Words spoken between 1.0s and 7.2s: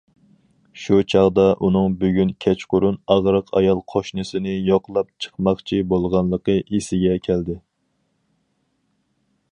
چاغدا ئۇنىڭ بۈگۈن كەچقۇرۇن ئاغرىق ئايال قوشنىسىنى يوقلاپ چىقماقچى بولغانلىقى ئېسىگە